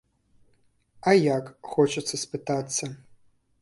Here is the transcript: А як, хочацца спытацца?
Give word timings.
А 1.11 1.15
як, 1.37 1.53
хочацца 1.77 2.15
спытацца? 2.25 2.95